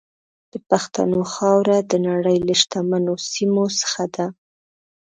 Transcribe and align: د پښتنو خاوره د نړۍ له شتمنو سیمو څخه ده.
د 0.51 0.53
پښتنو 0.69 1.19
خاوره 1.33 1.77
د 1.91 1.93
نړۍ 2.07 2.37
له 2.47 2.53
شتمنو 2.61 3.13
سیمو 3.31 3.65
څخه 3.79 4.03
ده. 4.15 4.25